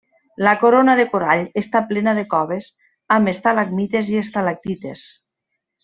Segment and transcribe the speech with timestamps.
[0.45, 2.71] La corona de corall està plena de coves
[3.19, 5.07] amb estalagmites i estalactites.